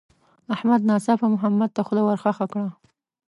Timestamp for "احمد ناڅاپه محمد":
0.55-1.69